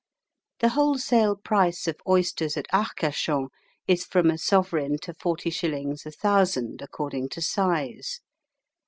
[0.61, 3.49] The wholesale price of oysters at Arcachon
[3.87, 8.19] is from a sovereign to forty shillings a thousand, according to size.